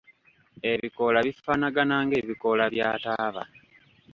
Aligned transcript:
Ebikoola 0.71 1.19
bifaanagana 1.27 1.95
ng'ebikoola 2.05 2.65
bya 2.73 2.89
taaba. 3.03 3.43